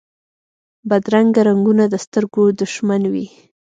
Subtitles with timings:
[0.89, 3.27] بدرنګه رنګونه د سترګو دشمن وي